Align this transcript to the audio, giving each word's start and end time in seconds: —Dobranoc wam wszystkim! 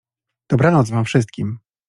—Dobranoc 0.49 0.89
wam 0.89 1.05
wszystkim! 1.05 1.59